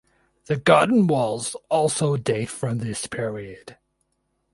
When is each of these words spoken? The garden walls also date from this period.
The 0.47 0.55
garden 0.57 1.05
walls 1.05 1.55
also 1.69 2.17
date 2.17 2.49
from 2.49 2.79
this 2.79 3.05
period. 3.05 3.77